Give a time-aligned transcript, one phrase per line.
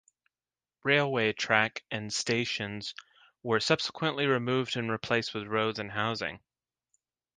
[0.83, 2.95] Railway track and stations
[3.43, 6.39] were subsequently removed and replaced with roads and housing.